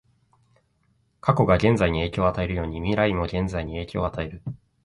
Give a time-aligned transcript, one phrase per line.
[1.19, 4.41] 過去が現在に影響を与えるように、未来も現在に影響を与える。